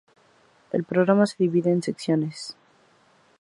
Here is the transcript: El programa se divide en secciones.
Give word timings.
El 0.71 0.83
programa 0.83 1.27
se 1.27 1.35
divide 1.37 1.69
en 1.69 1.83
secciones. 1.83 2.57